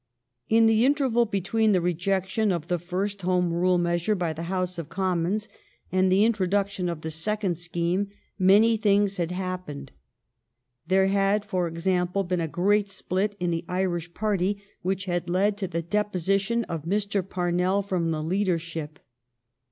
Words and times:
In 0.49 0.65
the 0.65 0.83
interval 0.83 1.27
between 1.27 1.73
the 1.73 1.79
rejection 1.79 2.51
of 2.51 2.69
the 2.69 2.79
first 2.79 3.21
Home 3.21 3.53
Rule 3.53 3.77
measure 3.77 4.15
by 4.15 4.33
the 4.33 4.49
House 4.49 4.79
of 4.79 4.89
Commons 4.89 5.47
and 5.91 6.11
the 6.11 6.25
introduction 6.25 6.89
of 6.89 7.01
the 7.01 7.11
second 7.11 7.55
scheme 7.55 8.09
many 8.39 8.77
things 8.77 9.17
had 9.17 9.29
happened. 9.29 9.91
There 10.87 11.05
had, 11.05 11.45
for 11.45 11.67
example, 11.67 12.23
been 12.23 12.41
a 12.41 12.47
great 12.47 12.89
split 12.89 13.35
in 13.39 13.51
the 13.51 13.63
Irish 13.69 14.11
party 14.15 14.63
which 14.81 15.05
had 15.05 15.29
led 15.29 15.55
to 15.57 15.67
the 15.67 15.83
deposition 15.83 16.63
of 16.63 16.85
Mr. 16.85 17.21
Parnell 17.21 17.83
from 17.83 18.09
the 18.09 18.23
leader 18.23 18.57
ship. 18.57 18.97